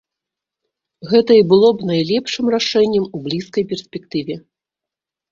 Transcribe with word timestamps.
Гэта 1.09 1.31
і 1.39 1.43
было 1.51 1.67
б 1.81 1.87
найлепшым 1.89 2.45
рашэннем 2.55 3.05
у 3.19 3.21
блізкай 3.27 3.63
перспектыве. 3.75 4.35